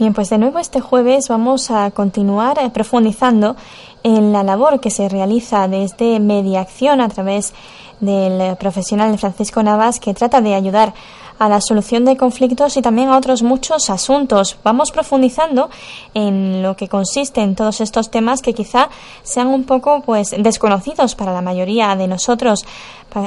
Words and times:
Bien, 0.00 0.14
pues 0.14 0.30
de 0.30 0.38
nuevo 0.38 0.58
este 0.58 0.80
jueves 0.80 1.28
vamos 1.28 1.70
a 1.70 1.90
continuar 1.90 2.58
eh, 2.58 2.70
profundizando 2.70 3.54
en 4.02 4.32
la 4.32 4.42
labor 4.42 4.80
que 4.80 4.88
se 4.88 5.10
realiza 5.10 5.68
desde 5.68 6.18
Mediación 6.20 7.02
a 7.02 7.10
través 7.10 7.52
del 8.00 8.40
eh, 8.40 8.56
profesional 8.58 9.16
Francisco 9.18 9.62
Navas 9.62 10.00
que 10.00 10.14
trata 10.14 10.40
de 10.40 10.54
ayudar 10.54 10.94
a 11.40 11.48
la 11.48 11.60
solución 11.62 12.04
de 12.04 12.18
conflictos 12.18 12.76
y 12.76 12.82
también 12.82 13.08
a 13.08 13.16
otros 13.16 13.42
muchos 13.42 13.88
asuntos. 13.88 14.58
Vamos 14.62 14.92
profundizando 14.92 15.70
en 16.12 16.62
lo 16.62 16.76
que 16.76 16.86
consiste 16.86 17.40
en 17.40 17.56
todos 17.56 17.80
estos 17.80 18.10
temas 18.10 18.42
que 18.42 18.52
quizá 18.52 18.90
sean 19.22 19.46
un 19.48 19.64
poco 19.64 20.02
pues 20.02 20.34
desconocidos 20.38 21.14
para 21.14 21.32
la 21.32 21.40
mayoría 21.40 21.96
de 21.96 22.06
nosotros. 22.08 22.66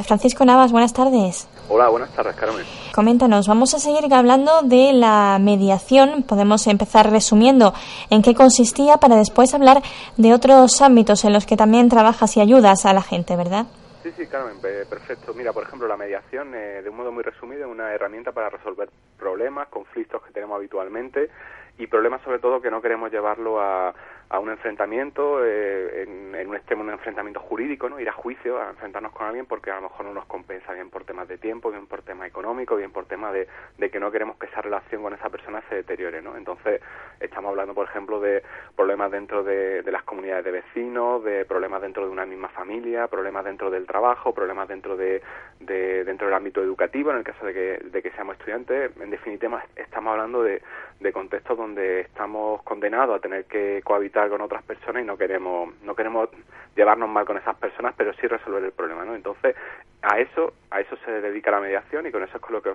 Francisco 0.06 0.46
Navas, 0.46 0.71
buenas 0.71 0.94
tardes. 0.94 1.48
Hola, 1.70 1.90
buenas 1.90 2.12
tardes, 2.12 2.36
Carmen. 2.36 2.64
Coméntanos, 2.94 3.48
vamos 3.48 3.74
a 3.74 3.80
seguir 3.80 4.14
hablando 4.14 4.62
de 4.62 4.94
la 4.94 5.40
mediación. 5.42 6.21
Podemos 6.21 6.68
empezar 6.68 7.10
resumiendo 7.10 7.74
en 8.12 8.21
qué 8.21 8.36
consistía 8.36 8.97
para 8.97 9.16
después 9.16 9.55
hablar 9.55 9.82
de 10.18 10.33
otros 10.36 10.82
ámbitos 10.82 11.25
en 11.25 11.33
los 11.33 11.47
que 11.47 11.58
también 11.58 11.89
trabajas 11.89 12.38
y 12.38 12.42
ayudas 12.42 12.86
a 12.86 12.94
la 12.94 13.02
gente, 13.02 13.36
¿verdad? 13.36 13.66
Sí, 14.04 14.12
sí, 14.18 14.28
Carmen, 14.28 14.60
perfecto. 14.60 15.34
Mira, 15.34 15.54
por 15.54 15.64
ejemplo, 15.64 15.88
la 15.88 15.96
mediación, 15.96 16.54
eh, 16.56 16.82
de 16.82 16.89
un 16.89 16.98
modo 16.98 17.14
muy 17.14 17.24
resumido, 17.24 17.61
es 17.61 17.71
una 17.71 17.94
herramienta 17.94 18.34
para 18.34 18.50
resolver 18.50 18.89
problemas, 19.18 19.70
conflictos 19.70 20.21
que 20.24 20.34
tenemos 20.34 20.57
habitualmente 20.57 21.30
y 21.77 21.87
problemas 21.87 22.21
sobre 22.21 22.39
todo 22.39 22.61
que 22.61 22.69
no 22.69 22.82
queremos 22.82 23.11
llevarlo 23.11 23.59
a, 23.59 23.93
a 24.33 24.39
un 24.39 24.50
enfrentamiento, 24.50 25.45
eh, 25.45 26.04
en, 26.04 26.47
un 26.47 26.55
extremo 26.55 26.82
un 26.82 26.89
enfrentamiento 26.89 27.39
jurídico, 27.39 27.87
¿no? 27.87 27.99
ir 27.99 28.09
a 28.09 28.13
juicio, 28.13 28.59
a 28.59 28.69
enfrentarnos 28.69 29.11
con 29.11 29.27
alguien 29.27 29.46
porque 29.46 29.69
a 29.69 29.75
lo 29.75 29.83
mejor 29.83 30.07
no 30.07 30.13
nos 30.13 30.25
compensa 30.25 30.73
bien 30.73 30.89
por 30.89 31.04
temas 31.04 31.27
de 31.27 31.37
tiempo, 31.37 31.69
bien 31.69 31.86
por 31.86 32.02
temas 32.02 32.27
económicos, 32.27 32.80
bien 32.80 32.91
por 32.91 33.05
temas 33.05 33.31
de, 33.33 33.47
de 33.77 33.89
que 33.91 33.99
no 33.99 34.11
queremos 34.11 34.38
que 34.38 34.47
esa 34.47 34.61
relación 34.61 35.03
con 35.03 35.13
esa 35.13 35.30
persona 35.30 35.61
se 35.69 35.75
deteriore. 35.75 36.22
¿no? 36.22 36.36
Entonces, 36.36 36.81
estamos 37.19 37.49
hablando, 37.49 37.75
por 37.75 37.88
ejemplo, 37.88 38.19
de 38.19 38.44
problemas 38.75 39.11
dentro 39.11 39.44
de, 39.44 39.83
de 39.83 39.91
las 39.91 40.03
comunidades 40.03 40.45
de 40.45 40.52
vecinos, 40.52 41.23
de 41.23 41.45
problemas 41.45 41.81
dentro 41.81 42.05
de 42.05 42.11
una 42.11 42.25
misma 42.25 42.49
familia, 42.49 43.08
problemas 43.08 43.45
dentro 43.45 43.69
del 43.69 43.85
trabajo, 43.85 44.33
problemas 44.33 44.67
dentro 44.67 44.97
de, 44.97 45.21
de 45.59 46.03
dentro 46.03 46.27
del 46.27 46.35
ámbito 46.35 46.61
educativo, 46.61 47.11
en 47.11 47.17
el 47.17 47.23
caso 47.23 47.45
de 47.45 47.53
que, 47.53 47.80
de 47.89 48.02
que 48.02 48.11
seamos 48.11 48.37
estudiantes. 48.37 48.91
En 48.99 49.11
definitiva, 49.11 49.63
estamos 49.75 50.11
hablando 50.11 50.41
de, 50.41 50.61
de 50.99 51.13
contextos 51.13 51.55
donde 51.64 52.02
estamos 52.02 52.61
condenados 52.64 53.17
a 53.17 53.19
tener 53.19 53.45
que 53.45 53.81
cohabitar 53.83 54.30
con 54.30 54.42
otras 54.42 54.64
personas 54.64 55.03
y 55.03 55.06
no 55.06 55.17
queremos 55.17 55.73
no 55.83 55.95
queremos 55.95 56.30
llevarnos 56.75 57.09
mal 57.09 57.25
con 57.25 57.38
esas 57.38 57.55
personas, 57.55 57.94
pero 57.97 58.14
sí 58.14 58.28
resolver 58.28 58.64
el 58.64 58.72
problema, 58.72 59.05
¿no? 59.05 59.16
Entonces, 59.16 59.55
a 60.02 60.20
eso 60.20 60.53
a 60.70 60.81
eso 60.81 60.95
se 61.05 61.11
dedica 61.22 61.52
la 61.52 61.59
mediación 61.59 62.05
y 62.05 62.11
con 62.11 62.23
eso 62.23 62.36
es 62.36 62.42
con 62.42 62.53
lo 62.53 62.61
que 62.61 62.72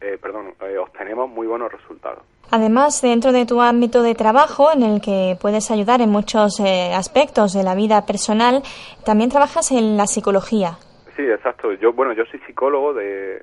eh, 0.00 0.18
perdón, 0.20 0.54
eh, 0.60 0.78
obtenemos 0.78 1.28
muy 1.28 1.46
buenos 1.46 1.72
resultados. 1.72 2.22
Además, 2.50 3.02
dentro 3.02 3.32
de 3.32 3.44
tu 3.44 3.60
ámbito 3.60 4.02
de 4.02 4.14
trabajo, 4.14 4.70
en 4.72 4.82
el 4.82 5.00
que 5.00 5.36
puedes 5.40 5.70
ayudar 5.70 6.00
en 6.00 6.10
muchos 6.10 6.60
eh, 6.60 6.92
aspectos 6.94 7.52
de 7.52 7.64
la 7.64 7.74
vida 7.74 8.06
personal, 8.06 8.62
también 9.04 9.30
trabajas 9.30 9.72
en 9.72 9.96
la 9.96 10.06
psicología. 10.06 10.78
Sí, 11.16 11.22
exacto. 11.22 11.72
Yo, 11.72 11.94
bueno, 11.94 12.12
yo 12.12 12.26
soy 12.26 12.38
psicólogo, 12.40 12.92
de, 12.92 13.42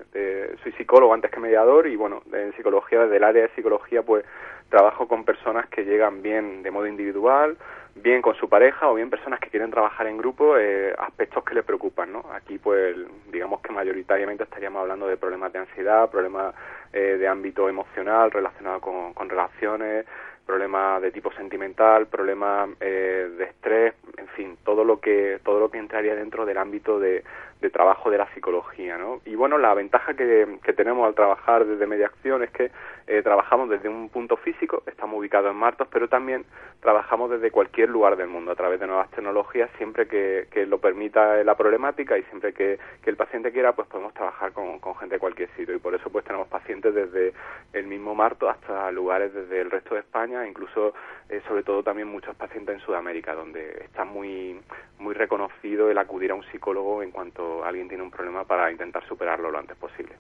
soy 0.62 0.72
psicólogo 0.74 1.12
antes 1.12 1.32
que 1.32 1.40
mediador 1.40 1.88
y, 1.88 1.96
bueno, 1.96 2.22
en 2.32 2.54
psicología, 2.54 3.00
desde 3.00 3.18
el 3.18 3.24
área 3.24 3.42
de 3.42 3.50
psicología, 3.56 4.04
pues 4.04 4.24
trabajo 4.70 5.08
con 5.08 5.24
personas 5.26 5.68
que 5.70 5.84
llegan 5.84 6.22
bien 6.22 6.62
de 6.62 6.70
modo 6.70 6.86
individual, 6.86 7.58
bien 7.96 8.22
con 8.22 8.36
su 8.36 8.48
pareja 8.48 8.90
o 8.90 8.96
bien 8.96 9.10
personas 9.10 9.40
que 9.40 9.50
quieren 9.50 9.72
trabajar 9.72 10.06
en 10.06 10.18
grupo, 10.18 10.56
eh, 10.58 10.94
aspectos 10.98 11.44
que 11.44 11.56
les 11.56 11.66
preocupan, 11.66 12.14
¿no? 12.14 12.24
Aquí, 12.34 12.60
pues, 12.60 12.96
digamos 13.32 13.60
que 13.62 13.72
mayoritariamente 13.72 14.44
estaríamos 14.44 14.82
hablando 14.82 15.08
de 15.08 15.18
problemas 15.18 15.52
de 15.52 15.60
ansiedad, 15.60 16.10
problemas 16.12 16.54
eh, 16.92 17.18
de 17.20 17.28
ámbito 17.28 17.70
emocional 17.70 18.30
relacionados 18.30 18.82
con, 18.84 19.14
con 19.14 19.30
relaciones, 19.30 20.06
problemas 20.46 21.02
de 21.02 21.12
tipo 21.12 21.32
sentimental, 21.34 22.08
problemas 22.08 22.70
eh, 22.80 23.30
de 23.38 23.44
estrés, 23.46 23.94
en 24.18 24.28
fin, 24.30 24.58
todo 24.64 24.84
lo 24.84 25.00
que 25.00 25.40
todo 25.44 25.60
lo 25.60 25.70
que 25.70 25.78
entraría 25.78 26.16
dentro 26.16 26.46
del 26.46 26.58
ámbito 26.58 27.00
de, 27.00 27.24
trabajo 27.72 28.12
de 28.12 28.18
la 28.18 28.28
psicología, 28.34 28.98
¿no? 28.98 29.22
Y 29.26 29.36
bueno, 29.36 29.58
la 29.58 29.74
ventaja 29.74 30.16
que, 30.16 30.60
tenemos 30.76 31.08
al 31.08 31.16
trabajar 31.16 31.66
desde 31.66 31.88
mediación 31.88 32.44
es 32.44 32.52
que 32.52 32.72
eh, 33.08 33.22
trabajamos 33.24 33.70
desde 33.70 33.88
un 33.88 34.10
punto 34.10 34.36
físico, 34.36 34.84
estamos 34.86 35.18
ubicados 35.18 35.50
en 35.50 35.58
Martos, 35.58 35.88
pero 35.90 36.10
también 36.10 36.44
trabajamos 36.82 37.32
desde 37.32 37.52
cualquier 37.52 37.90
lugar 37.90 38.18
del 38.18 38.28
mundo 38.28 38.52
a 38.52 38.56
través 38.56 38.82
de 38.82 38.88
nuevas 38.88 39.10
tecnologías, 39.12 39.70
siempre 39.78 40.08
que, 40.08 40.66
lo 40.68 40.80
permita 40.80 41.42
la 41.44 41.56
problemática 41.56 42.18
y 42.18 42.24
siempre 42.24 42.54
que, 42.54 42.78
el 43.06 43.16
paciente 43.16 43.52
quiera, 43.52 43.74
pues 43.74 43.88
podemos 43.88 44.14
trabajar 44.14 44.52
con, 44.52 44.80
con 44.80 44.96
gente 44.96 45.16
de 45.16 45.20
cualquier 45.20 45.50
sitio 45.56 45.76
y 45.76 45.80
por 45.80 45.96
eso 45.96 46.10
pues 46.10 46.26
tenemos 46.26 46.48
pacientes 46.48 46.94
desde 46.94 47.34
el 47.74 47.88
mismo 47.88 48.14
Marto 48.14 48.50
hasta 48.50 48.92
lugares 48.92 49.34
desde 49.34 49.62
el 49.62 49.72
resto 49.72 49.96
de 49.96 50.02
España, 50.02 50.33
incluso 50.48 50.94
eh, 51.30 51.42
sobre 51.48 51.64
todo 51.64 51.84
también 51.84 52.08
muchos 52.08 52.36
pacientes 52.36 52.76
en 52.76 52.82
Sudamérica, 52.82 53.34
donde 53.34 53.84
está 53.84 54.04
muy 54.06 54.60
muy 55.00 55.14
reconocido 55.14 55.90
el 55.90 55.98
acudir 55.98 56.32
a 56.32 56.36
un 56.36 56.44
psicólogo 56.52 57.04
en 57.04 57.12
cuanto 57.12 57.64
alguien 57.64 57.88
tiene 57.88 58.04
un 58.04 58.12
problema 58.12 58.44
para 58.46 58.72
intentar 58.72 59.06
superarlo 59.08 59.52
lo 59.52 59.60
antes 59.60 59.78
posible. 59.78 60.14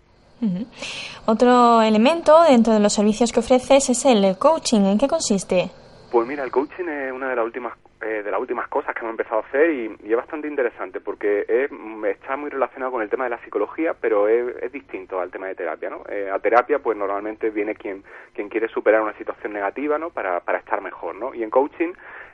Otro 1.25 1.81
elemento 1.81 2.43
dentro 2.43 2.73
de 2.73 2.81
los 2.81 2.91
servicios 2.91 3.31
que 3.31 3.39
ofreces 3.39 3.89
es 3.89 4.05
el 4.05 4.37
coaching. 4.37 4.81
¿En 4.81 4.97
qué 4.97 5.07
consiste? 5.07 5.71
Pues 6.13 6.27
mira, 6.27 6.43
el 6.43 6.51
coaching 6.51 6.87
es 6.87 7.11
una 7.11 7.27
de 7.27 7.35
las 7.35 7.43
últimas 7.43 7.73
eh, 7.99 8.21
de 8.21 8.29
las 8.29 8.39
últimas 8.39 8.67
cosas 8.67 8.93
que 8.93 8.99
hemos 8.99 9.13
empezado 9.13 9.37
a 9.41 9.47
hacer 9.47 9.71
y, 9.71 9.97
es 10.07 10.15
bastante 10.15 10.47
interesante 10.47 10.99
porque 10.99 11.43
es, 11.49 11.71
está 12.07 12.37
muy 12.37 12.51
relacionado 12.51 12.91
con 12.91 13.01
el 13.01 13.09
tema 13.09 13.23
de 13.23 13.31
la 13.31 13.43
psicología, 13.43 13.95
pero 13.99 14.27
es, 14.27 14.71
distinto 14.71 15.19
al 15.19 15.31
tema 15.31 15.47
de 15.47 15.55
terapia, 15.55 15.89
¿no? 15.89 16.03
Eh, 16.07 16.29
a 16.31 16.37
terapia, 16.37 16.77
pues 16.77 16.95
normalmente 16.95 17.49
viene 17.49 17.73
quien 17.73 18.03
quien 18.35 18.47
quiere 18.47 18.67
superar 18.67 19.01
una 19.01 19.17
situación 19.17 19.53
negativa, 19.53 19.97
¿no? 19.97 20.11
Para 20.11 20.39
para 20.41 20.59
estar 20.59 20.81
mejor, 20.81 21.15
¿no? 21.15 21.33
Y 21.33 21.41
en 21.41 21.49
coaching 21.49 21.93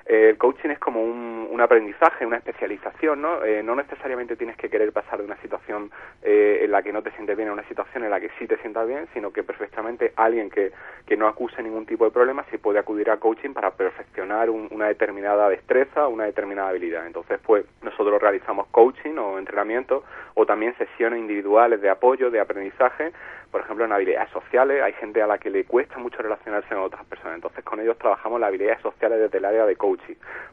el 0.10 0.38
coaching 0.40 0.70
es 0.70 0.80
como 0.80 1.04
un, 1.04 1.48
un 1.52 1.62
aprendizaje, 1.62 2.26
una 2.26 2.38
especialización, 2.38 3.22
¿no? 3.22 3.44
Eh, 3.44 3.62
no 3.62 3.76
necesariamente 3.76 4.36
tienes 4.36 4.58
que 4.58 4.68
querer 4.68 4.92
pasar 4.92 5.20
de 5.20 5.26
una 5.26 5.38
situación 5.38 5.92
eh, 6.24 6.62
en 6.64 6.72
la 6.72 6.82
que 6.82 6.92
no 6.92 7.04
te 7.04 7.12
sientes 7.12 7.38
bien 7.38 7.50
a 7.50 7.54
una 7.54 7.68
situación 7.68 8.04
en 8.04 8.10
la 8.10 8.20
que 8.20 8.32
sí 8.40 8.48
te 8.48 8.58
sientas 8.58 8.88
bien, 8.88 9.08
sino 9.14 9.32
que 9.32 9.44
perfectamente 9.44 10.12
alguien 10.16 10.50
que, 10.50 10.72
que 11.06 11.16
no 11.16 11.28
acuse 11.28 11.62
ningún 11.62 11.86
tipo 11.86 12.06
de 12.06 12.12
problema 12.12 12.44
sí 12.50 12.58
puede 12.58 12.80
acudir 12.80 13.12
a 13.12 13.18
coaching 13.18 13.54
para 13.54 13.72
perfeccionar 13.72 14.50
una 14.50 14.88
determinada 14.88 15.48
destreza, 15.48 16.08
una 16.08 16.26
determinada 16.26 16.70
habilidad. 16.70 17.06
Entonces, 17.06 17.40
pues 17.46 17.66
nosotros 17.84 18.20
realizamos 18.20 18.66
coaching 18.72 19.16
o 19.18 19.38
entrenamiento 19.38 20.04
o 20.34 20.46
también 20.46 20.76
sesiones 20.78 21.20
individuales 21.20 21.82
de 21.82 21.90
apoyo, 21.90 22.32
de 22.32 22.40
aprendizaje, 22.40 23.12
por 23.52 23.62
ejemplo, 23.62 23.86
en 23.86 23.92
habilidades 23.92 24.30
sociales. 24.30 24.82
Hay 24.82 24.94
gente 24.94 25.22
a 25.22 25.28
la 25.28 25.38
que 25.38 25.50
le 25.50 25.66
cuesta 25.66 25.98
mucho 25.98 26.22
relacionarse 26.22 26.70
con 26.70 26.80
otras 26.80 27.06
personas. 27.06 27.36
Entonces, 27.36 27.64
con 27.64 27.80
ellos 27.80 27.98
trabajamos 27.98 28.40
las 28.40 28.50
habilidades 28.50 28.82
sociales 28.82 29.20
desde 29.20 29.38
el 29.38 29.46
área 29.46 29.66
de 29.66 29.76
coaching. 29.76 29.99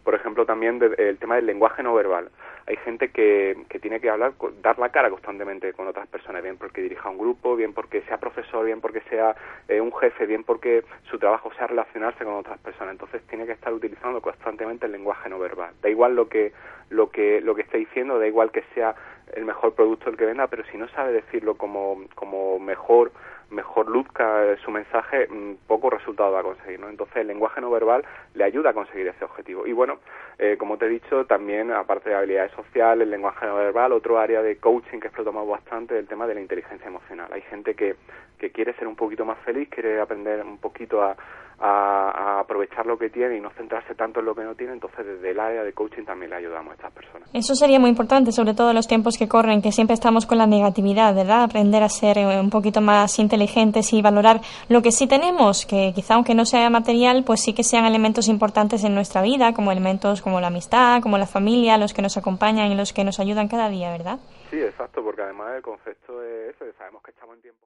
Por 0.04 0.14
ejemplo, 0.14 0.46
también 0.46 0.80
el 0.98 1.18
tema 1.18 1.36
del 1.36 1.46
lenguaje 1.46 1.82
no 1.82 1.94
verbal. 1.94 2.30
Hay 2.66 2.76
gente 2.78 3.10
que, 3.10 3.56
que 3.68 3.78
tiene 3.78 4.00
que 4.00 4.10
hablar, 4.10 4.32
dar 4.60 4.78
la 4.78 4.88
cara 4.88 5.10
constantemente 5.10 5.72
con 5.72 5.86
otras 5.86 6.08
personas, 6.08 6.42
bien 6.42 6.56
porque 6.56 6.82
dirija 6.82 7.08
un 7.08 7.18
grupo, 7.18 7.54
bien 7.54 7.72
porque 7.72 8.02
sea 8.02 8.18
profesor, 8.18 8.64
bien 8.64 8.80
porque 8.80 9.00
sea 9.02 9.36
eh, 9.68 9.80
un 9.80 9.92
jefe, 9.94 10.26
bien 10.26 10.42
porque 10.42 10.84
su 11.10 11.18
trabajo 11.18 11.52
sea 11.54 11.68
relacionarse 11.68 12.24
con 12.24 12.34
otras 12.34 12.58
personas. 12.58 12.92
Entonces, 12.92 13.22
tiene 13.28 13.46
que 13.46 13.52
estar 13.52 13.72
utilizando 13.72 14.20
constantemente 14.20 14.86
el 14.86 14.92
lenguaje 14.92 15.28
no 15.28 15.38
verbal. 15.38 15.74
Da 15.80 15.88
igual 15.88 16.16
lo 16.16 16.28
que 16.28 16.52
lo 16.90 17.10
que 17.10 17.40
lo 17.40 17.54
que 17.54 17.62
esté 17.62 17.78
diciendo, 17.78 18.18
da 18.18 18.26
igual 18.26 18.50
que 18.50 18.62
sea 18.74 18.94
el 19.34 19.44
mejor 19.44 19.74
producto 19.74 20.10
el 20.10 20.16
que 20.16 20.24
venda, 20.24 20.46
pero 20.46 20.64
si 20.70 20.78
no 20.78 20.88
sabe 20.88 21.12
decirlo 21.12 21.56
como, 21.56 22.04
como 22.14 22.58
mejor 22.58 23.12
mejor 23.50 23.88
luzca 23.88 24.56
su 24.64 24.70
mensaje, 24.70 25.28
mm, 25.28 25.66
poco 25.66 25.90
resultado 25.90 26.32
va 26.32 26.40
a 26.40 26.42
conseguir, 26.42 26.80
¿no? 26.80 26.88
Entonces 26.88 27.16
el 27.16 27.28
lenguaje 27.28 27.60
no 27.60 27.70
verbal 27.70 28.04
le 28.34 28.44
ayuda 28.44 28.70
a 28.70 28.74
conseguir 28.74 29.06
ese 29.08 29.24
objetivo. 29.24 29.66
Y 29.66 29.72
bueno, 29.72 29.98
eh, 30.38 30.56
como 30.58 30.76
te 30.76 30.86
he 30.86 30.88
dicho, 30.88 31.24
también 31.26 31.72
aparte 31.72 32.10
de 32.10 32.16
habilidades 32.16 32.52
sociales, 32.52 33.04
el 33.04 33.10
lenguaje 33.10 33.46
no 33.46 33.56
verbal, 33.56 33.92
otro 33.92 34.18
área 34.18 34.42
de 34.42 34.56
coaching 34.56 34.98
que 34.98 35.08
explotamos 35.08 35.48
bastante 35.48 35.94
es 35.94 36.00
el 36.00 36.08
tema 36.08 36.26
de 36.26 36.34
la 36.34 36.40
inteligencia 36.40 36.86
emocional. 36.86 37.32
Hay 37.32 37.42
gente 37.42 37.74
que, 37.74 37.96
que 38.38 38.50
quiere 38.50 38.74
ser 38.74 38.86
un 38.86 38.96
poquito 38.96 39.24
más 39.24 39.38
feliz, 39.38 39.68
quiere 39.68 40.00
aprender 40.00 40.44
un 40.44 40.58
poquito 40.58 41.02
a, 41.02 41.16
a, 41.58 42.40
aprovechar 42.40 42.84
lo 42.86 42.98
que 42.98 43.08
tiene 43.08 43.36
y 43.36 43.40
no 43.40 43.50
centrarse 43.50 43.94
tanto 43.94 44.20
en 44.20 44.26
lo 44.26 44.34
que 44.34 44.44
no 44.44 44.54
tiene, 44.54 44.74
entonces 44.74 45.06
desde 45.06 45.30
el 45.30 45.40
área 45.40 45.64
de 45.64 45.72
coaching 45.72 46.04
también 46.04 46.30
le 46.30 46.36
ayudamos 46.36 46.72
a 46.72 46.74
estas 46.74 46.92
personas. 46.92 47.28
Eso 47.32 47.54
sería 47.54 47.78
muy 47.78 47.90
importante, 47.90 48.32
sobre 48.32 48.54
todo 48.54 48.70
en 48.70 48.76
los 48.76 48.86
tiempos 48.86 49.16
que 49.18 49.28
corren, 49.28 49.62
que 49.62 49.72
siempre 49.72 49.94
estamos 49.94 50.26
con 50.26 50.38
la 50.38 50.46
negatividad, 50.46 51.14
¿verdad? 51.14 51.44
Aprender 51.44 51.82
a 51.82 51.88
ser 51.88 52.18
eh, 52.18 52.40
un 52.40 52.50
poquito 52.50 52.80
más 52.80 53.18
inteligentes 53.18 53.92
y 53.92 54.02
valorar 54.02 54.40
lo 54.68 54.82
que 54.82 54.92
sí 54.92 55.06
tenemos, 55.06 55.64
que 55.66 55.92
quizá 55.94 56.14
aunque 56.14 56.34
no 56.34 56.44
sea 56.44 56.68
material, 56.68 57.24
pues 57.24 57.40
sí 57.42 57.54
que 57.54 57.64
sean 57.64 57.86
elementos 57.86 58.28
importantes 58.28 58.84
en 58.84 58.94
nuestra 58.94 59.22
vida, 59.22 59.54
como 59.54 59.72
elementos 59.72 60.20
como 60.20 60.40
la 60.40 60.48
amistad, 60.48 61.00
como 61.02 61.18
la 61.18 61.26
familia, 61.26 61.78
los 61.78 61.94
que 61.94 62.02
nos 62.02 62.16
acompañan 62.16 62.70
y 62.70 62.74
los 62.74 62.92
que 62.92 63.04
nos 63.04 63.18
ayudan 63.18 63.48
cada 63.48 63.68
día, 63.70 63.90
¿verdad? 63.90 64.18
Sí, 64.50 64.60
exacto, 64.60 65.02
porque 65.02 65.22
además 65.22 65.56
el 65.56 65.62
concepto 65.62 66.22
es 66.22 66.54
eso, 66.54 66.64
sabemos 66.78 67.02
que 67.02 67.10
estamos 67.10 67.36
en 67.36 67.42
tiempo. 67.42 67.66